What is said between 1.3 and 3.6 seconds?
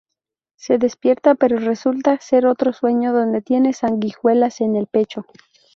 pero resulta ser otro sueño donde